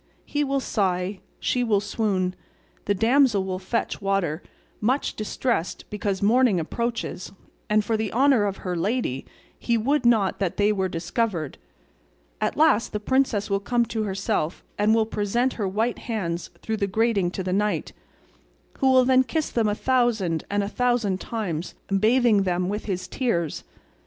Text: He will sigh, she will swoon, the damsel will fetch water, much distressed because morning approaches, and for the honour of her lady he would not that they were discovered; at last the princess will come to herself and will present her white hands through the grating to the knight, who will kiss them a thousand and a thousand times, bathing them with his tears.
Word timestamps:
He 0.25 0.43
will 0.43 0.59
sigh, 0.59 1.19
she 1.39 1.63
will 1.63 1.79
swoon, 1.79 2.33
the 2.85 2.95
damsel 2.95 3.43
will 3.43 3.59
fetch 3.59 4.01
water, 4.01 4.41
much 4.79 5.15
distressed 5.15 5.85
because 5.91 6.23
morning 6.23 6.59
approaches, 6.59 7.31
and 7.69 7.85
for 7.85 7.95
the 7.95 8.11
honour 8.11 8.45
of 8.45 8.57
her 8.65 8.75
lady 8.75 9.27
he 9.59 9.77
would 9.77 10.03
not 10.03 10.39
that 10.39 10.57
they 10.57 10.71
were 10.71 10.89
discovered; 10.89 11.59
at 12.41 12.57
last 12.57 12.93
the 12.93 12.99
princess 12.99 13.47
will 13.47 13.59
come 13.59 13.85
to 13.85 14.01
herself 14.01 14.63
and 14.75 14.95
will 14.95 15.05
present 15.05 15.53
her 15.53 15.67
white 15.67 15.99
hands 15.99 16.49
through 16.63 16.77
the 16.77 16.87
grating 16.87 17.29
to 17.29 17.43
the 17.43 17.53
knight, 17.53 17.93
who 18.79 18.91
will 18.91 19.23
kiss 19.25 19.51
them 19.51 19.67
a 19.67 19.75
thousand 19.75 20.45
and 20.49 20.63
a 20.63 20.67
thousand 20.67 21.21
times, 21.21 21.75
bathing 21.99 22.41
them 22.41 22.69
with 22.69 22.85
his 22.85 23.07
tears. 23.07 23.63